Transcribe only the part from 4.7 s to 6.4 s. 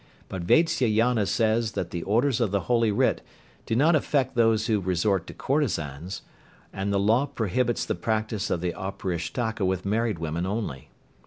resort to courtezans,